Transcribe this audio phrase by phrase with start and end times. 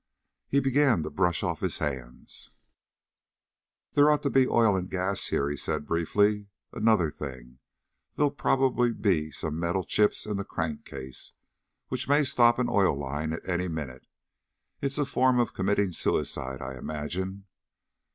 [0.47, 2.49] He began to brush off his hands.
[3.93, 6.47] "There ought to be oil and gas here," he said briefly.
[6.73, 7.59] "Another thing,
[8.15, 11.33] there'll probably be some metal chips in the crankcase,
[11.89, 14.07] which may stop an oil line at any minute.
[14.81, 17.45] It's a form of committing suicide, I imagine."